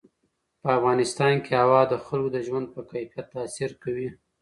[0.61, 4.09] په افغانستان کې هوا د خلکو د ژوند په کیفیت تاثیر کوي.